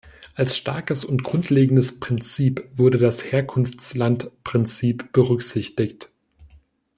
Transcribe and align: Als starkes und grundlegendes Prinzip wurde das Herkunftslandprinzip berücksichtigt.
Als 0.33 0.57
starkes 0.57 1.05
und 1.05 1.23
grundlegendes 1.23 1.99
Prinzip 1.99 2.63
wurde 2.73 2.97
das 2.97 3.23
Herkunftslandprinzip 3.31 5.11
berücksichtigt. 5.11 6.09